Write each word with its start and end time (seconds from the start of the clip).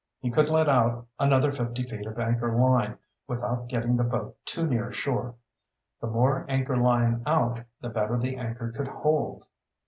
He 0.19 0.31
could 0.31 0.49
let 0.49 0.67
out 0.67 1.05
another 1.19 1.51
fifty 1.51 1.83
feet 1.83 2.07
of 2.07 2.17
anchor 2.17 2.51
line 2.55 2.97
without 3.27 3.67
getting 3.67 3.97
the 3.97 4.03
boat 4.03 4.35
too 4.45 4.65
near 4.65 4.91
shore. 4.91 5.35
The 6.01 6.07
more 6.07 6.43
anchor 6.49 6.75
line 6.75 7.21
out, 7.27 7.59
the 7.81 7.89
better 7.89 8.17
the 8.17 8.35
anchor 8.35 8.71
could 8.71 8.87
hold. 8.87 9.43